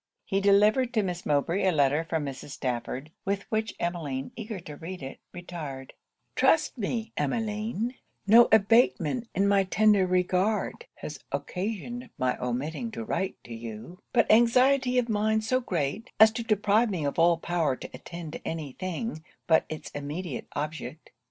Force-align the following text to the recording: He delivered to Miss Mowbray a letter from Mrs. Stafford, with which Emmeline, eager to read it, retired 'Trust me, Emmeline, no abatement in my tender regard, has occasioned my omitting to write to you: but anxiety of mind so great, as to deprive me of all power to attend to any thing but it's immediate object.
He 0.25 0.41
delivered 0.41 0.95
to 0.95 1.03
Miss 1.03 1.27
Mowbray 1.27 1.63
a 1.63 1.71
letter 1.71 2.03
from 2.09 2.25
Mrs. 2.25 2.49
Stafford, 2.49 3.11
with 3.23 3.43
which 3.51 3.75
Emmeline, 3.79 4.31
eager 4.35 4.59
to 4.61 4.75
read 4.75 5.03
it, 5.03 5.19
retired 5.31 5.93
'Trust 6.35 6.75
me, 6.75 7.11
Emmeline, 7.17 7.93
no 8.25 8.47
abatement 8.51 9.27
in 9.35 9.47
my 9.47 9.63
tender 9.63 10.07
regard, 10.07 10.87
has 10.95 11.19
occasioned 11.31 12.09
my 12.17 12.35
omitting 12.41 12.89
to 12.89 13.03
write 13.05 13.35
to 13.43 13.53
you: 13.53 13.99
but 14.11 14.25
anxiety 14.31 14.97
of 14.97 15.07
mind 15.07 15.43
so 15.43 15.59
great, 15.59 16.09
as 16.19 16.31
to 16.31 16.41
deprive 16.41 16.89
me 16.89 17.05
of 17.05 17.19
all 17.19 17.37
power 17.37 17.75
to 17.75 17.87
attend 17.93 18.33
to 18.33 18.41
any 18.47 18.71
thing 18.71 19.23
but 19.45 19.65
it's 19.69 19.91
immediate 19.91 20.47
object. 20.55 21.11